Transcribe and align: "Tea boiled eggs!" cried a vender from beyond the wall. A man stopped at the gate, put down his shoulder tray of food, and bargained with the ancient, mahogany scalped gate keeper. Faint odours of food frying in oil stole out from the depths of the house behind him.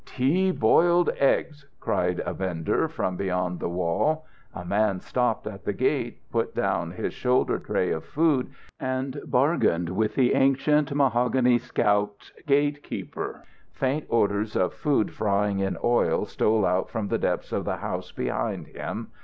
"Tea 0.03 0.49
boiled 0.49 1.11
eggs!" 1.19 1.67
cried 1.79 2.23
a 2.25 2.33
vender 2.33 2.87
from 2.87 3.15
beyond 3.17 3.59
the 3.59 3.69
wall. 3.69 4.25
A 4.51 4.65
man 4.65 4.99
stopped 4.99 5.45
at 5.45 5.63
the 5.63 5.73
gate, 5.73 6.17
put 6.31 6.55
down 6.55 6.89
his 6.89 7.13
shoulder 7.13 7.59
tray 7.59 7.91
of 7.91 8.03
food, 8.03 8.49
and 8.79 9.21
bargained 9.27 9.89
with 9.89 10.15
the 10.15 10.33
ancient, 10.33 10.91
mahogany 10.91 11.59
scalped 11.59 12.31
gate 12.47 12.81
keeper. 12.81 13.43
Faint 13.73 14.07
odours 14.09 14.55
of 14.55 14.73
food 14.73 15.11
frying 15.11 15.59
in 15.59 15.77
oil 15.83 16.25
stole 16.25 16.65
out 16.65 16.89
from 16.89 17.09
the 17.09 17.19
depths 17.19 17.51
of 17.51 17.63
the 17.65 17.77
house 17.77 18.11
behind 18.11 18.69
him. 18.69 19.11